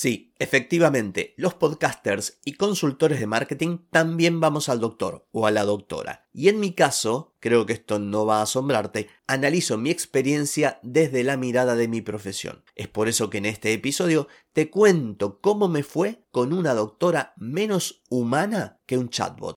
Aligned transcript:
Sí, 0.00 0.32
efectivamente, 0.38 1.34
los 1.36 1.54
podcasters 1.54 2.38
y 2.44 2.52
consultores 2.52 3.18
de 3.18 3.26
marketing 3.26 3.78
también 3.90 4.38
vamos 4.38 4.68
al 4.68 4.78
doctor 4.78 5.26
o 5.32 5.44
a 5.44 5.50
la 5.50 5.64
doctora. 5.64 6.28
Y 6.32 6.48
en 6.48 6.60
mi 6.60 6.72
caso, 6.72 7.34
creo 7.40 7.66
que 7.66 7.72
esto 7.72 7.98
no 7.98 8.24
va 8.24 8.38
a 8.38 8.42
asombrarte, 8.42 9.08
analizo 9.26 9.76
mi 9.76 9.90
experiencia 9.90 10.78
desde 10.84 11.24
la 11.24 11.36
mirada 11.36 11.74
de 11.74 11.88
mi 11.88 12.00
profesión. 12.00 12.62
Es 12.76 12.86
por 12.86 13.08
eso 13.08 13.28
que 13.28 13.38
en 13.38 13.46
este 13.46 13.72
episodio 13.72 14.28
te 14.52 14.70
cuento 14.70 15.40
cómo 15.40 15.66
me 15.66 15.82
fue 15.82 16.22
con 16.30 16.52
una 16.52 16.74
doctora 16.74 17.32
menos 17.36 18.04
humana 18.08 18.78
que 18.86 18.98
un 18.98 19.08
chatbot. 19.08 19.56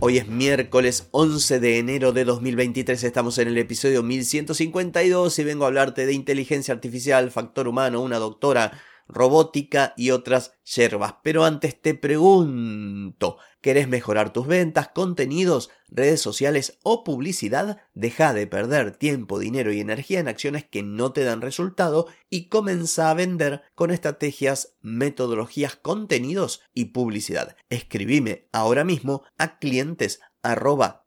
Hoy 0.00 0.18
es 0.18 0.28
miércoles 0.28 1.08
11 1.10 1.58
de 1.58 1.78
enero 1.78 2.12
de 2.12 2.24
2023, 2.24 3.02
estamos 3.02 3.36
en 3.38 3.48
el 3.48 3.58
episodio 3.58 4.04
1152 4.04 5.36
y 5.40 5.44
vengo 5.44 5.64
a 5.64 5.66
hablarte 5.66 6.06
de 6.06 6.12
inteligencia 6.12 6.72
artificial, 6.72 7.32
factor 7.32 7.66
humano, 7.66 8.00
una 8.00 8.18
doctora, 8.18 8.80
robótica 9.08 9.94
y 9.96 10.12
otras 10.12 10.52
yerbas. 10.62 11.16
Pero 11.24 11.44
antes 11.44 11.82
te 11.82 11.94
pregunto, 11.94 13.38
¿querés 13.60 13.88
mejorar 13.88 14.32
tus 14.32 14.46
ventas, 14.46 14.88
contenidos, 14.88 15.70
redes 15.88 16.20
sociales 16.20 16.78
o 16.82 17.04
publicidad? 17.04 17.80
Deja 17.94 18.32
de 18.32 18.46
perder 18.46 18.96
tiempo, 18.96 19.38
dinero 19.38 19.72
y 19.72 19.80
energía 19.80 20.20
en 20.20 20.28
acciones 20.28 20.64
que 20.64 20.82
no 20.82 21.12
te 21.12 21.24
dan 21.24 21.40
resultado 21.40 22.06
y 22.30 22.48
comienza 22.48 23.10
a 23.10 23.14
vender 23.14 23.62
con 23.74 23.90
estrategias, 23.90 24.74
metodologías, 24.80 25.76
contenidos 25.76 26.62
y 26.74 26.86
publicidad. 26.86 27.56
Escribime 27.68 28.48
ahora 28.52 28.84
mismo 28.84 29.22
a 29.36 29.58
clientes 29.58 30.20
arroba 30.42 31.04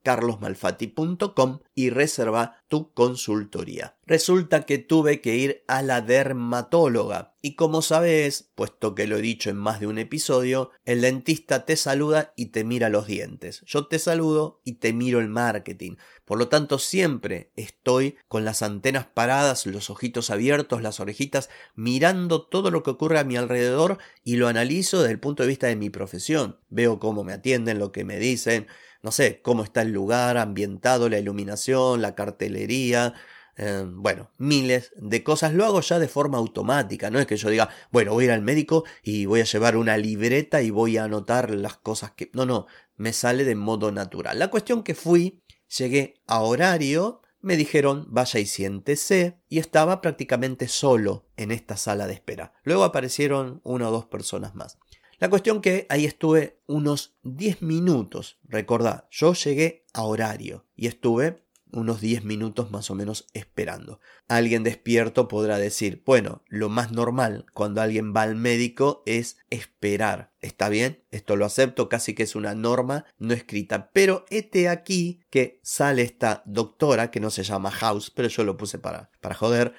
y 1.76 1.90
reserva 1.90 2.64
tu 2.68 2.94
consultoría. 2.94 3.98
Resulta 4.06 4.66
que 4.66 4.78
tuve 4.78 5.22
que 5.22 5.36
ir 5.36 5.64
a 5.68 5.82
la 5.82 6.02
dermatóloga 6.02 7.32
y 7.44 7.56
como 7.56 7.82
sabes, 7.82 8.52
puesto 8.54 8.94
que 8.94 9.08
lo 9.08 9.18
he 9.18 9.22
dicho 9.22 9.50
en 9.50 9.58
más 9.58 9.80
de 9.80 9.88
un 9.88 9.98
episodio, 9.98 10.70
el 10.86 11.02
dentista 11.02 11.66
te 11.66 11.76
saluda 11.76 12.34
y 12.36 12.48
te 12.48 12.64
mira 12.64 12.90
los 12.90 13.08
dientes. 13.08 13.64
Yo 13.66 13.88
te 13.88 13.98
saludo 13.98 14.62
y 14.64 14.74
te 14.74 14.94
miro 14.94 15.20
el 15.20 15.28
marketing. 15.28 15.96
Por 16.24 16.38
lo 16.38 16.50
tanto, 16.50 16.78
siempre 16.78 17.52
estoy 17.56 18.16
con 18.28 18.46
las 18.46 18.62
antenas 18.62 19.08
paradas, 19.08 19.66
los 19.66 19.90
ojitos 19.90 20.30
abiertos, 20.30 20.84
las 20.84 21.00
orejitas, 21.00 21.50
mirando 21.74 22.44
todo 22.44 22.70
lo 22.70 22.84
que 22.84 22.92
ocurre 22.92 23.18
a 23.18 23.24
mi 23.24 23.38
alrededor 23.38 23.98
y 24.24 24.36
lo 24.36 24.48
analizo 24.48 25.02
desde 25.02 25.14
el 25.14 25.20
punto 25.20 25.42
de 25.42 25.50
vista 25.50 25.66
de 25.66 25.76
mi 25.76 25.90
profesión. 25.90 26.60
Veo 26.70 27.00
cómo 27.00 27.24
me 27.24 27.34
atienden, 27.34 27.80
lo 27.80 27.92
que 27.92 28.06
me 28.06 28.20
dicen, 28.20 28.68
no 29.04 29.12
sé, 29.12 29.42
cómo 29.42 29.64
está 29.64 29.82
el 29.82 29.92
lugar 29.92 30.38
ambientado, 30.38 31.10
la 31.10 31.18
iluminación, 31.18 31.61
la 31.70 32.16
cartelería, 32.16 33.14
eh, 33.58 33.86
bueno, 33.88 34.32
miles 34.38 34.92
de 34.96 35.24
cosas. 35.24 35.54
Lo 35.54 35.66
hago 35.66 35.82
ya 35.82 36.00
de 36.00 36.08
forma 36.08 36.38
automática, 36.38 37.10
no 37.10 37.20
es 37.20 37.28
que 37.28 37.38
yo 37.38 37.50
diga, 37.50 37.70
bueno, 37.92 38.14
voy 38.14 38.24
a 38.24 38.28
ir 38.28 38.32
al 38.32 38.42
médico 38.42 38.86
y 39.04 39.26
voy 39.26 39.42
a 39.42 39.46
llevar 39.46 39.78
una 39.78 39.98
libreta 39.98 40.62
y 40.62 40.70
voy 40.70 40.98
a 40.98 41.04
anotar 41.06 41.52
las 41.52 41.78
cosas 41.78 42.12
que... 42.12 42.30
No, 42.34 42.46
no, 42.46 42.68
me 42.96 43.14
sale 43.14 43.44
de 43.44 43.56
modo 43.56 43.92
natural. 43.92 44.40
La 44.40 44.50
cuestión 44.50 44.84
que 44.84 44.96
fui, 44.96 45.44
llegué 45.78 46.22
a 46.28 46.42
horario, 46.42 47.22
me 47.42 47.58
dijeron 47.58 48.06
vaya 48.10 48.40
y 48.40 48.46
siéntese 48.46 49.40
y 49.50 49.60
estaba 49.60 50.02
prácticamente 50.02 50.68
solo 50.68 51.28
en 51.38 51.52
esta 51.52 51.78
sala 51.78 52.08
de 52.08 52.14
espera. 52.14 52.54
Luego 52.64 52.84
aparecieron 52.84 53.62
una 53.64 53.90
o 53.90 53.92
dos 53.92 54.06
personas 54.06 54.56
más. 54.56 54.78
La 55.20 55.30
cuestión 55.30 55.62
que 55.62 55.86
ahí 55.90 56.06
estuve 56.06 56.62
unos 56.66 57.16
10 57.22 57.62
minutos, 57.62 58.40
recordad, 58.44 59.06
yo 59.12 59.34
llegué 59.34 59.86
a 59.94 60.04
horario 60.04 60.66
y 60.76 60.88
estuve 60.88 61.44
unos 61.72 62.02
10 62.02 62.24
minutos 62.24 62.72
más 62.72 62.90
o 62.90 62.96
menos 62.96 63.28
esperando. 63.34 64.00
Alguien 64.28 64.64
despierto 64.64 65.28
podrá 65.28 65.58
decir, 65.58 66.04
bueno, 66.06 66.44
lo 66.48 66.70
más 66.70 66.92
normal 66.92 67.46
cuando 67.54 67.82
alguien 67.82 68.14
va 68.16 68.24
al 68.24 68.36
médico 68.36 69.04
es 69.06 69.38
esperar. 69.50 70.32
¿Está 70.42 70.70
bien? 70.70 71.04
Esto 71.12 71.36
lo 71.36 71.46
acepto, 71.46 71.90
casi 71.90 72.16
que 72.16 72.24
es 72.24 72.36
una 72.36 72.56
norma 72.56 73.06
no 73.20 73.34
escrita. 73.34 73.92
Pero 73.92 74.26
este 74.30 74.70
aquí 74.70 75.22
que 75.30 75.60
sale 75.64 76.02
esta 76.02 76.44
doctora, 76.46 77.12
que 77.12 77.20
no 77.20 77.30
se 77.30 77.44
llama 77.44 77.72
House, 77.72 78.12
pero 78.12 78.28
yo 78.28 78.44
lo 78.44 78.58
puse 78.58 78.80
para, 78.80 79.12
para 79.22 79.36
joder, 79.36 79.74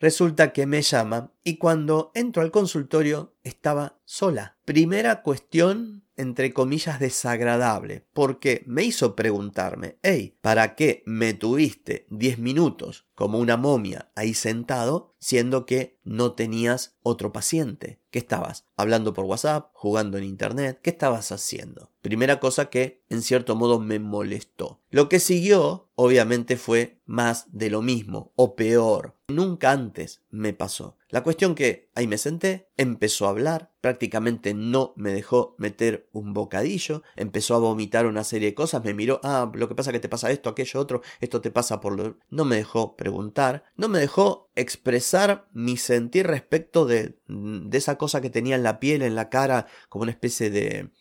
Resulta 0.00 0.52
que 0.52 0.66
me 0.66 0.82
llama 0.82 1.32
y 1.42 1.56
cuando 1.56 2.12
entro 2.14 2.42
al 2.42 2.52
consultorio 2.52 3.34
estaba 3.42 3.98
sola. 4.04 4.56
Primera 4.64 5.22
cuestión, 5.22 6.04
entre 6.16 6.52
comillas, 6.52 7.00
desagradable, 7.00 8.06
porque 8.12 8.62
me 8.66 8.84
hizo 8.84 9.16
preguntarme, 9.16 9.98
hey, 10.02 10.36
¿para 10.40 10.76
qué 10.76 11.02
me 11.04 11.34
tuviste 11.34 12.06
10 12.10 12.38
minutos 12.38 13.06
como 13.14 13.38
una 13.38 13.56
momia 13.56 14.12
ahí 14.14 14.34
sentado, 14.34 15.16
siendo 15.18 15.66
que 15.66 15.98
no 16.04 16.32
tenías 16.32 16.96
otro 17.02 17.32
paciente? 17.32 18.00
¿Qué 18.10 18.20
estabas? 18.20 18.66
¿Hablando 18.76 19.14
por 19.14 19.24
WhatsApp? 19.24 19.70
¿Jugando 19.72 20.16
en 20.16 20.24
Internet? 20.24 20.80
¿Qué 20.82 20.90
estabas 20.90 21.32
haciendo? 21.32 21.90
Primera 22.02 22.38
cosa 22.40 22.70
que 22.70 23.02
en 23.08 23.22
cierto 23.22 23.56
modo 23.56 23.80
me 23.80 23.98
molestó. 23.98 24.80
Lo 24.90 25.08
que 25.08 25.18
siguió, 25.18 25.87
obviamente, 26.00 26.56
fue 26.56 27.00
más 27.06 27.46
de 27.50 27.70
lo 27.70 27.82
mismo, 27.82 28.32
o 28.36 28.54
peor. 28.54 29.16
Nunca 29.26 29.72
antes 29.72 30.22
me 30.30 30.52
pasó. 30.52 30.96
La 31.08 31.24
cuestión 31.24 31.56
que 31.56 31.90
ahí 31.96 32.06
me 32.06 32.18
senté, 32.18 32.68
empezó 32.76 33.26
a 33.26 33.30
hablar, 33.30 33.72
prácticamente 33.80 34.54
no 34.54 34.92
me 34.94 35.10
dejó 35.10 35.56
meter 35.58 36.08
un 36.12 36.34
bocadillo, 36.34 37.02
empezó 37.16 37.56
a 37.56 37.58
vomitar 37.58 38.06
una 38.06 38.22
serie 38.22 38.50
de 38.50 38.54
cosas, 38.54 38.84
me 38.84 38.94
miró, 38.94 39.18
ah, 39.24 39.50
lo 39.52 39.68
que 39.68 39.74
pasa 39.74 39.90
que 39.90 39.98
te 39.98 40.08
pasa 40.08 40.30
esto, 40.30 40.50
aquello, 40.50 40.78
otro, 40.78 41.02
esto 41.18 41.40
te 41.40 41.50
pasa 41.50 41.80
por 41.80 41.96
lo... 41.96 42.16
No 42.30 42.44
me 42.44 42.54
dejó 42.54 42.94
preguntar, 42.94 43.64
no 43.74 43.88
me 43.88 43.98
dejó 43.98 44.52
expresar 44.54 45.48
mi 45.52 45.76
sentir 45.78 46.28
respecto 46.28 46.86
de, 46.86 47.18
de 47.26 47.76
esa 47.76 47.98
cosa 47.98 48.20
que 48.20 48.30
tenía 48.30 48.54
en 48.54 48.62
la 48.62 48.78
piel, 48.78 49.02
en 49.02 49.16
la 49.16 49.30
cara, 49.30 49.66
como 49.88 50.04
una 50.04 50.12
especie 50.12 50.48
de, 50.48 50.92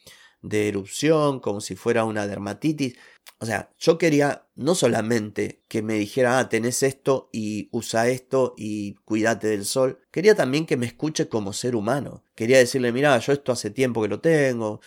de 0.42 0.68
erupción, 0.70 1.40
como 1.40 1.62
si 1.62 1.76
fuera 1.76 2.06
una 2.06 2.28
dermatitis. 2.28 2.96
O 3.40 3.46
sea, 3.46 3.72
yo 3.78 3.98
quería 3.98 4.48
no 4.56 4.74
solamente 4.74 5.64
que 5.68 5.82
me 5.84 5.94
dijera, 5.94 6.40
ah, 6.40 6.50
tenés 6.50 6.82
esto 6.82 7.30
y 7.32 7.70
usa 7.72 8.08
esto 8.08 8.56
y 8.58 8.96
cuídate 9.06 9.48
del 9.48 9.66
sol, 9.66 10.00
quería 10.12 10.34
también 10.36 10.66
que 10.66 10.78
me 10.78 10.88
escuche 10.88 11.30
como 11.30 11.54
ser 11.54 11.76
humano. 11.76 12.24
Quería 12.36 12.58
decirle, 12.58 12.92
mira, 12.92 13.18
yo 13.20 13.34
esto 13.34 13.52
hace 13.52 13.70
tiempo 13.70 14.02
que 14.02 14.08
lo 14.08 14.20
tengo, 14.20 14.82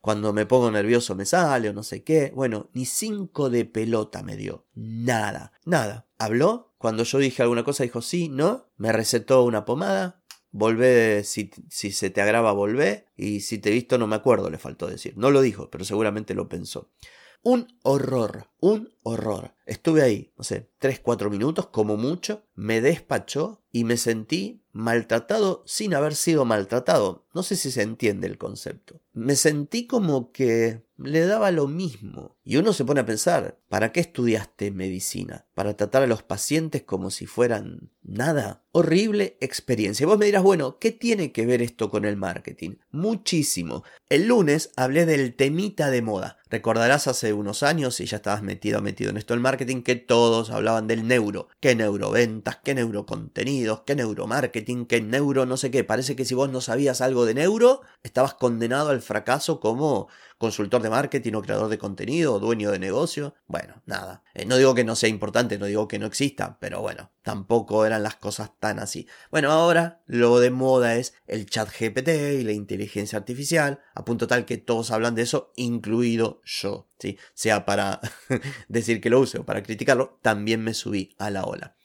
cuando 0.00 0.32
me 0.32 0.46
pongo 0.46 0.70
nervioso 0.70 1.14
me 1.14 1.24
sale 1.24 1.68
o 1.68 1.72
no 1.72 1.84
sé 1.84 2.02
qué. 2.02 2.32
Bueno, 2.34 2.70
ni 2.72 2.86
cinco 2.86 3.50
de 3.50 3.64
pelota 3.64 4.22
me 4.24 4.36
dio. 4.36 4.66
Nada, 4.74 5.52
nada. 5.64 6.08
Habló, 6.18 6.74
cuando 6.78 7.04
yo 7.04 7.18
dije 7.18 7.42
alguna 7.42 7.62
cosa 7.64 7.84
dijo 7.84 8.02
sí, 8.02 8.28
no, 8.28 8.68
me 8.76 8.92
recetó 8.92 9.44
una 9.44 9.64
pomada, 9.64 10.22
Volvé, 10.54 11.24
si, 11.24 11.50
si, 11.70 11.92
se 11.92 12.10
te 12.10 12.20
agrava, 12.20 12.52
volvé. 12.52 13.06
Y 13.16 13.40
si 13.40 13.58
te 13.58 13.70
he 13.70 13.72
visto, 13.72 13.96
no 13.96 14.06
me 14.06 14.16
acuerdo, 14.16 14.50
le 14.50 14.58
faltó 14.58 14.86
decir. 14.86 15.14
No 15.16 15.30
lo 15.30 15.40
dijo, 15.40 15.70
pero 15.70 15.84
seguramente 15.84 16.34
lo 16.34 16.48
pensó. 16.48 16.90
Un 17.44 17.66
horror, 17.82 18.46
un 18.60 18.94
horror. 19.02 19.56
Estuve 19.66 20.02
ahí, 20.02 20.32
no 20.38 20.44
sé, 20.44 20.70
3, 20.78 21.00
4 21.00 21.28
minutos 21.28 21.66
como 21.66 21.96
mucho, 21.96 22.44
me 22.54 22.80
despachó 22.80 23.64
y 23.72 23.82
me 23.82 23.96
sentí 23.96 24.62
maltratado 24.72 25.62
sin 25.66 25.94
haber 25.94 26.14
sido 26.14 26.44
maltratado. 26.44 27.26
No 27.34 27.42
sé 27.42 27.56
si 27.56 27.70
se 27.70 27.82
entiende 27.82 28.26
el 28.26 28.38
concepto. 28.38 29.00
Me 29.12 29.34
sentí 29.34 29.86
como 29.86 30.30
que 30.30 30.84
le 30.96 31.26
daba 31.26 31.50
lo 31.50 31.66
mismo. 31.66 32.36
Y 32.44 32.56
uno 32.56 32.72
se 32.72 32.84
pone 32.84 33.00
a 33.00 33.06
pensar, 33.06 33.58
¿para 33.68 33.92
qué 33.92 34.00
estudiaste 34.00 34.70
medicina? 34.70 35.46
¿Para 35.54 35.76
tratar 35.76 36.02
a 36.02 36.06
los 36.06 36.22
pacientes 36.22 36.82
como 36.82 37.10
si 37.10 37.26
fueran 37.26 37.90
nada? 38.02 38.64
Horrible 38.72 39.36
experiencia. 39.40 40.06
Vos 40.06 40.18
me 40.18 40.26
dirás, 40.26 40.42
bueno, 40.42 40.78
¿qué 40.78 40.92
tiene 40.92 41.32
que 41.32 41.46
ver 41.46 41.60
esto 41.62 41.90
con 41.90 42.04
el 42.04 42.16
marketing? 42.16 42.76
Muchísimo. 42.90 43.84
El 44.08 44.28
lunes 44.28 44.70
hablé 44.76 45.06
del 45.06 45.34
temita 45.34 45.90
de 45.90 46.02
moda. 46.02 46.38
Recordarás 46.52 47.06
hace 47.06 47.32
unos 47.32 47.62
años, 47.62 47.98
y 48.00 48.04
ya 48.04 48.18
estabas 48.18 48.42
metido, 48.42 48.82
metido 48.82 49.08
en 49.08 49.16
esto 49.16 49.32
del 49.32 49.40
marketing, 49.40 49.80
que 49.80 49.96
todos 49.96 50.50
hablaban 50.50 50.86
del 50.86 51.08
neuro. 51.08 51.48
¿Qué 51.60 51.74
neuroventas? 51.74 52.58
¿Qué 52.62 52.74
neurocontenidos? 52.74 53.84
¿Qué 53.86 53.94
neuromarketing? 53.94 54.84
¿Qué 54.84 55.00
neuro 55.00 55.46
no 55.46 55.56
sé 55.56 55.70
qué? 55.70 55.82
Parece 55.82 56.14
que 56.14 56.26
si 56.26 56.34
vos 56.34 56.50
no 56.50 56.60
sabías 56.60 57.00
algo 57.00 57.24
de 57.24 57.32
neuro, 57.32 57.80
estabas 58.02 58.34
condenado 58.34 58.90
al 58.90 59.00
fracaso 59.00 59.60
como 59.60 60.08
consultor 60.42 60.82
de 60.82 60.90
marketing 60.90 61.34
o 61.34 61.42
creador 61.42 61.68
de 61.68 61.78
contenido 61.78 62.34
o 62.34 62.40
dueño 62.40 62.72
de 62.72 62.80
negocio. 62.80 63.34
Bueno, 63.46 63.80
nada. 63.86 64.24
Eh, 64.34 64.44
no 64.44 64.56
digo 64.56 64.74
que 64.74 64.82
no 64.82 64.96
sea 64.96 65.08
importante, 65.08 65.56
no 65.56 65.66
digo 65.66 65.86
que 65.86 66.00
no 66.00 66.06
exista, 66.06 66.58
pero 66.60 66.82
bueno, 66.82 67.12
tampoco 67.22 67.86
eran 67.86 68.02
las 68.02 68.16
cosas 68.16 68.50
tan 68.58 68.80
así. 68.80 69.06
Bueno, 69.30 69.52
ahora 69.52 70.02
lo 70.06 70.40
de 70.40 70.50
moda 70.50 70.96
es 70.96 71.14
el 71.28 71.46
chat 71.46 71.68
GPT 71.70 72.40
y 72.40 72.42
la 72.42 72.52
inteligencia 72.52 73.18
artificial, 73.18 73.80
a 73.94 74.04
punto 74.04 74.26
tal 74.26 74.44
que 74.44 74.58
todos 74.58 74.90
hablan 74.90 75.14
de 75.14 75.22
eso, 75.22 75.52
incluido 75.54 76.41
yo. 76.44 76.88
¿sí? 76.98 77.18
Sea 77.34 77.64
para 77.64 78.00
decir 78.68 79.00
que 79.00 79.10
lo 79.10 79.20
use 79.20 79.38
o 79.38 79.44
para 79.44 79.62
criticarlo, 79.62 80.18
también 80.22 80.62
me 80.62 80.74
subí 80.74 81.14
a 81.18 81.30
la 81.30 81.44
ola. 81.44 81.76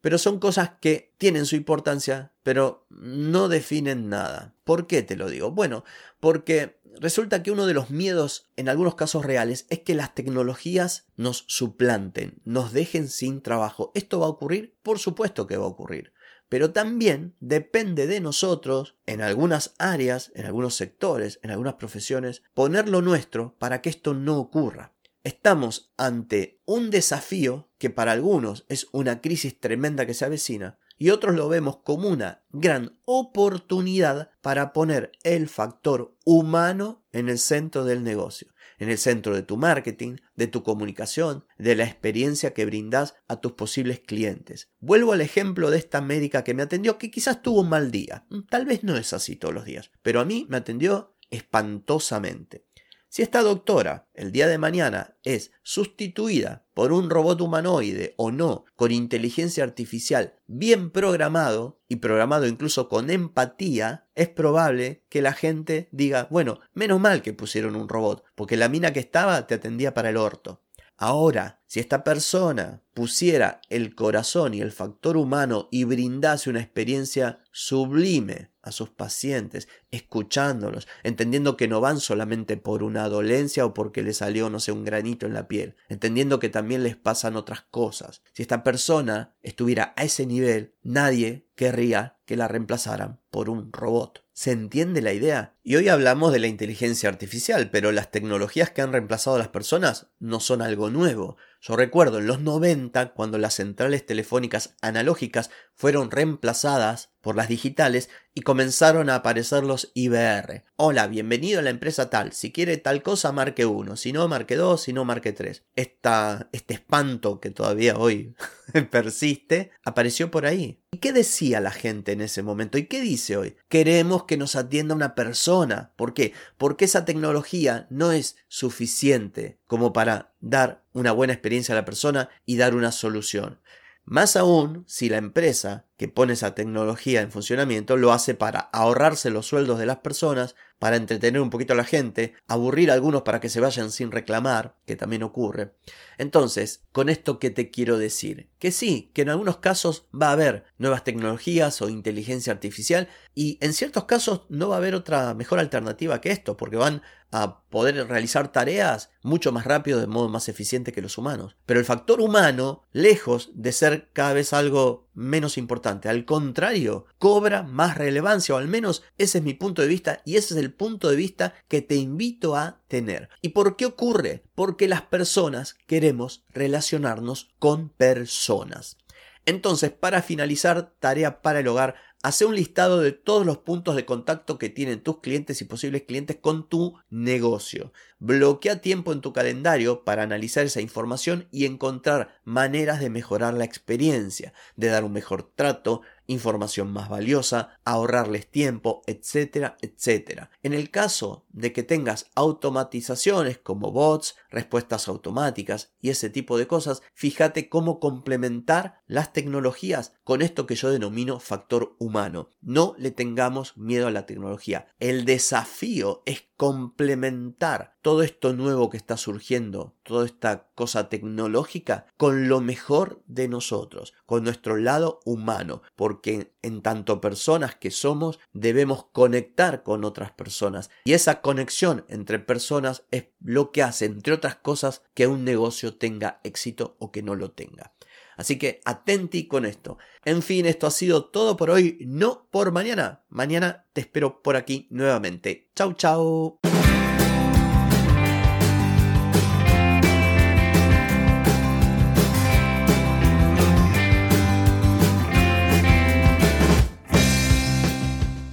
Pero 0.00 0.18
son 0.18 0.38
cosas 0.38 0.72
que 0.80 1.14
tienen 1.18 1.46
su 1.46 1.56
importancia, 1.56 2.32
pero 2.42 2.86
no 2.90 3.48
definen 3.48 4.08
nada. 4.08 4.54
¿Por 4.64 4.86
qué 4.86 5.02
te 5.02 5.16
lo 5.16 5.28
digo? 5.28 5.50
Bueno, 5.50 5.84
porque 6.20 6.78
resulta 7.00 7.42
que 7.42 7.50
uno 7.50 7.66
de 7.66 7.74
los 7.74 7.90
miedos, 7.90 8.50
en 8.56 8.68
algunos 8.68 8.94
casos 8.94 9.24
reales, 9.24 9.66
es 9.68 9.80
que 9.80 9.94
las 9.94 10.14
tecnologías 10.14 11.06
nos 11.16 11.44
suplanten, 11.48 12.40
nos 12.44 12.72
dejen 12.72 13.08
sin 13.08 13.42
trabajo. 13.42 13.90
¿Esto 13.94 14.20
va 14.20 14.26
a 14.26 14.30
ocurrir? 14.30 14.76
Por 14.82 14.98
supuesto 14.98 15.46
que 15.46 15.56
va 15.56 15.64
a 15.64 15.68
ocurrir. 15.68 16.12
Pero 16.48 16.72
también 16.72 17.34
depende 17.40 18.06
de 18.06 18.20
nosotros, 18.20 18.96
en 19.06 19.20
algunas 19.20 19.74
áreas, 19.78 20.30
en 20.34 20.46
algunos 20.46 20.76
sectores, 20.76 21.40
en 21.42 21.50
algunas 21.50 21.74
profesiones, 21.74 22.42
poner 22.54 22.88
lo 22.88 23.02
nuestro 23.02 23.56
para 23.58 23.82
que 23.82 23.90
esto 23.90 24.14
no 24.14 24.38
ocurra. 24.38 24.94
Estamos 25.24 25.92
ante 25.96 26.60
un 26.66 26.90
desafío 26.90 27.68
que 27.78 27.90
para 27.90 28.12
algunos 28.12 28.64
es 28.68 28.86
una 28.92 29.20
crisis 29.20 29.58
tremenda 29.58 30.06
que 30.06 30.14
se 30.14 30.24
avecina 30.24 30.78
y 30.98 31.10
otros 31.10 31.34
lo 31.34 31.48
vemos 31.48 31.78
como 31.78 32.08
una 32.08 32.44
gran 32.50 32.98
oportunidad 33.04 34.30
para 34.40 34.72
poner 34.72 35.12
el 35.24 35.48
factor 35.48 36.16
humano 36.24 37.04
en 37.12 37.28
el 37.28 37.38
centro 37.38 37.84
del 37.84 38.02
negocio, 38.02 38.48
en 38.78 38.90
el 38.90 38.98
centro 38.98 39.34
de 39.34 39.42
tu 39.42 39.56
marketing, 39.56 40.16
de 40.34 40.46
tu 40.46 40.62
comunicación, 40.62 41.44
de 41.58 41.74
la 41.74 41.84
experiencia 41.84 42.52
que 42.52 42.66
brindas 42.66 43.14
a 43.28 43.40
tus 43.40 43.52
posibles 43.52 44.00
clientes. 44.00 44.70
Vuelvo 44.80 45.12
al 45.12 45.20
ejemplo 45.20 45.70
de 45.70 45.78
esta 45.78 46.00
médica 46.00 46.44
que 46.44 46.54
me 46.54 46.62
atendió 46.62 46.98
que 46.98 47.10
quizás 47.10 47.42
tuvo 47.42 47.60
un 47.60 47.68
mal 47.68 47.90
día. 47.90 48.26
Tal 48.50 48.66
vez 48.66 48.84
no 48.84 48.96
es 48.96 49.12
así 49.12 49.36
todos 49.36 49.54
los 49.54 49.64
días, 49.64 49.90
pero 50.02 50.20
a 50.20 50.24
mí 50.24 50.46
me 50.48 50.58
atendió 50.58 51.16
espantosamente. 51.30 52.65
Si 53.08 53.22
esta 53.22 53.42
doctora 53.42 54.08
el 54.14 54.32
día 54.32 54.46
de 54.46 54.58
mañana 54.58 55.16
es 55.22 55.52
sustituida 55.62 56.66
por 56.74 56.92
un 56.92 57.08
robot 57.08 57.40
humanoide 57.40 58.14
o 58.16 58.30
no, 58.30 58.64
con 58.74 58.92
inteligencia 58.92 59.64
artificial 59.64 60.34
bien 60.46 60.90
programado 60.90 61.80
y 61.88 61.96
programado 61.96 62.46
incluso 62.46 62.88
con 62.88 63.10
empatía, 63.10 64.06
es 64.14 64.28
probable 64.28 65.04
que 65.08 65.22
la 65.22 65.32
gente 65.32 65.88
diga, 65.92 66.26
bueno, 66.30 66.60
menos 66.74 67.00
mal 67.00 67.22
que 67.22 67.32
pusieron 67.32 67.76
un 67.76 67.88
robot, 67.88 68.24
porque 68.34 68.56
la 68.56 68.68
mina 68.68 68.92
que 68.92 69.00
estaba 69.00 69.46
te 69.46 69.54
atendía 69.54 69.94
para 69.94 70.10
el 70.10 70.16
orto. 70.16 70.62
Ahora, 70.98 71.60
si 71.66 71.80
esta 71.80 72.04
persona 72.04 72.82
pusiera 72.94 73.60
el 73.68 73.94
corazón 73.94 74.54
y 74.54 74.62
el 74.62 74.72
factor 74.72 75.16
humano 75.16 75.68
y 75.70 75.84
brindase 75.84 76.48
una 76.48 76.60
experiencia 76.60 77.40
sublime 77.52 78.50
a 78.66 78.72
sus 78.72 78.90
pacientes, 78.90 79.68
escuchándolos, 79.90 80.88
entendiendo 81.04 81.56
que 81.56 81.68
no 81.68 81.80
van 81.80 82.00
solamente 82.00 82.56
por 82.56 82.82
una 82.82 83.08
dolencia 83.08 83.64
o 83.64 83.74
porque 83.74 84.02
le 84.02 84.12
salió, 84.12 84.50
no 84.50 84.58
sé, 84.58 84.72
un 84.72 84.84
granito 84.84 85.24
en 85.24 85.34
la 85.34 85.46
piel, 85.46 85.76
entendiendo 85.88 86.40
que 86.40 86.48
también 86.48 86.82
les 86.82 86.96
pasan 86.96 87.36
otras 87.36 87.62
cosas. 87.70 88.22
Si 88.32 88.42
esta 88.42 88.64
persona 88.64 89.34
estuviera 89.42 89.94
a 89.96 90.02
ese 90.02 90.26
nivel, 90.26 90.74
nadie 90.82 91.46
querría 91.54 92.18
que 92.26 92.36
la 92.36 92.48
reemplazaran 92.48 93.20
por 93.30 93.48
un 93.48 93.72
robot. 93.72 94.24
¿Se 94.32 94.50
entiende 94.50 95.00
la 95.00 95.14
idea? 95.14 95.54
Y 95.62 95.76
hoy 95.76 95.88
hablamos 95.88 96.32
de 96.32 96.40
la 96.40 96.46
inteligencia 96.46 97.08
artificial, 97.08 97.70
pero 97.70 97.92
las 97.92 98.10
tecnologías 98.10 98.70
que 98.70 98.82
han 98.82 98.92
reemplazado 98.92 99.36
a 99.36 99.38
las 99.38 99.48
personas 99.48 100.08
no 100.18 100.40
son 100.40 100.60
algo 100.60 100.90
nuevo. 100.90 101.38
Yo 101.62 101.74
recuerdo 101.74 102.18
en 102.18 102.26
los 102.26 102.40
90, 102.40 103.14
cuando 103.14 103.38
las 103.38 103.54
centrales 103.54 104.04
telefónicas 104.04 104.74
analógicas 104.82 105.50
fueron 105.76 106.10
reemplazadas 106.10 107.10
por 107.20 107.36
las 107.36 107.48
digitales 107.48 108.08
y 108.34 108.40
comenzaron 108.42 109.10
a 109.10 109.16
aparecer 109.16 109.62
los 109.62 109.90
IBR. 109.94 110.64
Hola, 110.76 111.06
bienvenido 111.06 111.58
a 111.58 111.62
la 111.62 111.70
empresa 111.70 112.08
tal. 112.08 112.32
Si 112.32 112.50
quiere 112.50 112.78
tal 112.78 113.02
cosa, 113.02 113.30
marque 113.32 113.66
1. 113.66 113.96
Si 113.96 114.12
no, 114.12 114.26
marque 114.26 114.56
2. 114.56 114.80
Si 114.80 114.92
no, 114.92 115.04
marque 115.04 115.32
3. 115.32 115.64
Esta, 115.74 116.48
este 116.52 116.74
espanto 116.74 117.40
que 117.40 117.50
todavía 117.50 117.96
hoy 117.96 118.34
persiste, 118.90 119.70
apareció 119.84 120.30
por 120.30 120.46
ahí. 120.46 120.80
¿Y 120.92 120.98
qué 120.98 121.12
decía 121.12 121.60
la 121.60 121.72
gente 121.72 122.12
en 122.12 122.22
ese 122.22 122.42
momento? 122.42 122.78
¿Y 122.78 122.86
qué 122.86 123.00
dice 123.02 123.36
hoy? 123.36 123.56
Queremos 123.68 124.24
que 124.24 124.38
nos 124.38 124.56
atienda 124.56 124.94
una 124.94 125.14
persona. 125.14 125.92
¿Por 125.96 126.14
qué? 126.14 126.32
Porque 126.56 126.86
esa 126.86 127.04
tecnología 127.04 127.86
no 127.90 128.12
es 128.12 128.36
suficiente 128.48 129.58
como 129.66 129.92
para 129.92 130.32
dar 130.40 130.84
una 130.92 131.12
buena 131.12 131.34
experiencia 131.34 131.74
a 131.74 131.76
la 131.76 131.84
persona 131.84 132.30
y 132.46 132.56
dar 132.56 132.74
una 132.74 132.92
solución. 132.92 133.60
Más 134.06 134.36
aún 134.36 134.84
si 134.86 135.08
la 135.08 135.16
empresa 135.16 135.85
que 135.96 136.08
pone 136.08 136.34
esa 136.34 136.54
tecnología 136.54 137.22
en 137.22 137.30
funcionamiento 137.30 137.96
lo 137.96 138.12
hace 138.12 138.34
para 138.34 138.60
ahorrarse 138.72 139.30
los 139.30 139.46
sueldos 139.46 139.78
de 139.78 139.86
las 139.86 139.98
personas, 139.98 140.54
para 140.78 140.96
entretener 140.96 141.40
un 141.40 141.50
poquito 141.50 141.72
a 141.72 141.76
la 141.76 141.84
gente, 141.84 142.34
aburrir 142.48 142.90
a 142.90 142.94
algunos 142.94 143.22
para 143.22 143.40
que 143.40 143.48
se 143.48 143.60
vayan 143.60 143.90
sin 143.90 144.12
reclamar, 144.12 144.76
que 144.84 144.96
también 144.96 145.22
ocurre. 145.22 145.72
Entonces, 146.18 146.82
con 146.92 147.08
esto 147.08 147.38
que 147.38 147.50
te 147.50 147.70
quiero 147.70 147.96
decir, 147.98 148.50
que 148.58 148.70
sí, 148.72 149.10
que 149.14 149.22
en 149.22 149.30
algunos 149.30 149.56
casos 149.58 150.06
va 150.14 150.28
a 150.28 150.32
haber 150.32 150.64
nuevas 150.76 151.02
tecnologías 151.02 151.80
o 151.80 151.88
inteligencia 151.88 152.52
artificial 152.52 153.08
y 153.34 153.58
en 153.62 153.72
ciertos 153.72 154.04
casos 154.04 154.42
no 154.48 154.68
va 154.68 154.76
a 154.76 154.78
haber 154.78 154.94
otra 154.94 155.32
mejor 155.34 155.60
alternativa 155.60 156.20
que 156.20 156.30
esto, 156.30 156.56
porque 156.56 156.76
van 156.76 157.02
a 157.32 157.62
poder 157.70 158.06
realizar 158.06 158.52
tareas 158.52 159.10
mucho 159.22 159.52
más 159.52 159.64
rápido 159.64 160.00
de 160.00 160.06
modo 160.06 160.28
más 160.28 160.48
eficiente 160.48 160.92
que 160.92 161.02
los 161.02 161.18
humanos. 161.18 161.56
Pero 161.66 161.80
el 161.80 161.86
factor 161.86 162.20
humano, 162.20 162.84
lejos 162.92 163.50
de 163.54 163.72
ser 163.72 164.10
cada 164.12 164.32
vez 164.32 164.52
algo 164.52 165.08
menos 165.14 165.58
importante, 165.58 165.85
al 165.86 166.24
contrario, 166.24 167.06
cobra 167.18 167.62
más 167.62 167.96
relevancia, 167.96 168.54
o 168.54 168.58
al 168.58 168.68
menos 168.68 169.02
ese 169.18 169.38
es 169.38 169.44
mi 169.44 169.54
punto 169.54 169.82
de 169.82 169.88
vista 169.88 170.22
y 170.24 170.36
ese 170.36 170.54
es 170.54 170.60
el 170.60 170.72
punto 170.72 171.08
de 171.08 171.16
vista 171.16 171.54
que 171.68 171.82
te 171.82 171.96
invito 171.96 172.56
a 172.56 172.80
tener. 172.88 173.28
¿Y 173.40 173.50
por 173.50 173.76
qué 173.76 173.86
ocurre? 173.86 174.42
Porque 174.54 174.88
las 174.88 175.02
personas 175.02 175.76
queremos 175.86 176.44
relacionarnos 176.52 177.50
con 177.58 177.88
personas. 177.88 178.98
Entonces, 179.46 179.92
para 179.92 180.22
finalizar, 180.22 180.92
tarea 180.98 181.40
para 181.40 181.60
el 181.60 181.68
hogar, 181.68 181.94
Hace 182.26 182.44
un 182.44 182.56
listado 182.56 182.98
de 182.98 183.12
todos 183.12 183.46
los 183.46 183.58
puntos 183.58 183.94
de 183.94 184.04
contacto 184.04 184.58
que 184.58 184.68
tienen 184.68 185.00
tus 185.00 185.20
clientes 185.20 185.62
y 185.62 185.64
posibles 185.64 186.02
clientes 186.02 186.36
con 186.40 186.68
tu 186.68 186.98
negocio. 187.08 187.92
Bloquea 188.18 188.80
tiempo 188.80 189.12
en 189.12 189.20
tu 189.20 189.32
calendario 189.32 190.02
para 190.02 190.24
analizar 190.24 190.66
esa 190.66 190.80
información 190.80 191.46
y 191.52 191.66
encontrar 191.66 192.40
maneras 192.42 192.98
de 192.98 193.10
mejorar 193.10 193.54
la 193.54 193.62
experiencia, 193.64 194.52
de 194.74 194.88
dar 194.88 195.04
un 195.04 195.12
mejor 195.12 195.48
trato, 195.54 196.02
información 196.26 196.92
más 196.92 197.08
valiosa, 197.08 197.78
ahorrarles 197.84 198.50
tiempo, 198.50 199.02
etcétera, 199.06 199.76
etcétera. 199.80 200.50
En 200.62 200.72
el 200.72 200.90
caso 200.90 201.46
de 201.50 201.72
que 201.72 201.82
tengas 201.82 202.30
automatizaciones 202.34 203.58
como 203.58 203.92
bots, 203.92 204.36
respuestas 204.50 205.08
automáticas 205.08 205.92
y 206.00 206.10
ese 206.10 206.30
tipo 206.30 206.58
de 206.58 206.66
cosas, 206.66 207.02
fíjate 207.14 207.68
cómo 207.68 208.00
complementar 208.00 209.02
las 209.06 209.32
tecnologías 209.32 210.12
con 210.24 210.42
esto 210.42 210.66
que 210.66 210.74
yo 210.74 210.90
denomino 210.90 211.40
factor 211.40 211.94
humano. 211.98 212.50
No 212.60 212.94
le 212.98 213.10
tengamos 213.10 213.76
miedo 213.76 214.06
a 214.06 214.10
la 214.10 214.26
tecnología. 214.26 214.88
El 214.98 215.24
desafío 215.24 216.22
es 216.26 216.44
complementar 216.56 217.96
todo 218.02 218.22
esto 218.22 218.52
nuevo 218.52 218.88
que 218.88 218.96
está 218.96 219.16
surgiendo, 219.16 219.94
toda 220.02 220.24
esta 220.24 220.68
cosa 220.74 221.08
tecnológica, 221.08 222.06
con 222.16 222.48
lo 222.48 222.60
mejor 222.60 223.22
de 223.26 223.48
nosotros, 223.48 224.14
con 224.24 224.44
nuestro 224.44 224.76
lado 224.76 225.20
humano, 225.24 225.82
porque 225.96 226.52
en 226.62 226.82
tanto 226.82 227.20
personas 227.20 227.74
que 227.74 227.90
somos, 227.90 228.38
debemos 228.52 229.04
conectar 229.12 229.82
con 229.82 230.04
otras 230.04 230.32
personas. 230.32 230.90
Y 231.04 231.12
esa 231.12 231.40
conexión 231.40 232.04
entre 232.08 232.38
personas 232.38 233.04
es 233.10 233.28
lo 233.40 233.70
que 233.70 233.82
hace, 233.82 234.06
entre 234.06 234.32
otras 234.32 234.56
cosas, 234.56 235.02
que 235.14 235.26
un 235.26 235.44
negocio 235.44 235.96
tenga 235.96 236.40
éxito 236.42 236.96
o 236.98 237.12
que 237.12 237.22
no 237.22 237.34
lo 237.34 237.50
tenga. 237.50 237.92
Así 238.36 238.58
que 238.58 238.80
atenti 238.84 239.46
con 239.48 239.64
esto. 239.64 239.98
En 240.24 240.42
fin, 240.42 240.66
esto 240.66 240.86
ha 240.86 240.90
sido 240.90 241.26
todo 241.26 241.56
por 241.56 241.70
hoy, 241.70 241.98
no 242.06 242.48
por 242.50 242.70
mañana. 242.72 243.24
Mañana 243.28 243.86
te 243.92 244.02
espero 244.02 244.42
por 244.42 244.56
aquí 244.56 244.86
nuevamente. 244.90 245.70
Chau, 245.74 245.94
chau. 245.94 246.58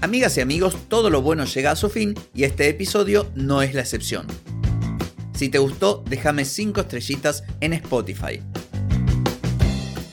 Amigas 0.02 0.38
y 0.38 0.42
amigos, 0.42 0.78
todo 0.90 1.10
lo 1.10 1.22
bueno 1.22 1.46
llega 1.46 1.72
a 1.72 1.76
su 1.76 1.90
fin 1.90 2.14
y 2.36 2.44
este 2.44 2.70
episodio 2.70 3.32
no 3.36 3.62
es 3.64 3.74
la 3.74 3.82
excepción. 3.82 4.28
Si 5.34 5.50
te 5.50 5.58
gustó, 5.58 6.04
déjame 6.08 6.46
5 6.46 6.82
estrellitas 6.82 7.44
en 7.62 7.74
Spotify. 7.74 8.40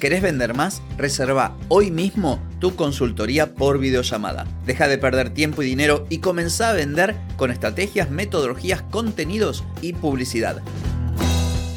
¿Querés 0.01 0.23
vender 0.23 0.55
más? 0.55 0.81
Reserva 0.97 1.55
hoy 1.69 1.91
mismo 1.91 2.41
tu 2.59 2.75
consultoría 2.75 3.55
por 3.55 3.79
videollamada. 3.79 4.47
Deja 4.65 4.89
de 4.89 4.97
perder 4.97 5.29
tiempo 5.29 5.63
y 5.63 5.67
dinero 5.67 6.07
y 6.09 6.19
comenzá 6.19 6.71
a 6.71 6.73
vender 6.73 7.15
con 7.37 7.51
estrategias, 7.51 8.11
metodologías, 8.11 8.81
contenidos 8.81 9.63
y 9.83 9.93
publicidad. 9.93 10.63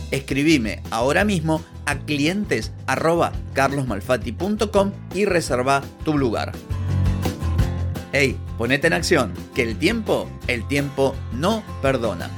Escribime 0.09 0.81
ahora 0.89 1.25
mismo 1.25 1.61
a 1.85 1.97
clientes 1.97 2.71
y 5.13 5.25
reserva 5.25 5.83
tu 6.05 6.17
lugar. 6.17 6.53
Hey, 8.13 8.37
ponete 8.57 8.87
en 8.87 8.93
acción, 8.93 9.33
que 9.53 9.63
el 9.63 9.75
tiempo, 9.75 10.29
el 10.47 10.65
tiempo 10.69 11.13
no 11.33 11.61
perdona. 11.81 12.29